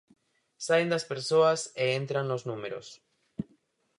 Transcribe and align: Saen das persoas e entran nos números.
Saen 0.65 0.87
das 0.93 1.07
persoas 1.11 1.61
e 1.83 1.85
entran 1.99 2.25
nos 2.27 2.43
números. 2.49 2.87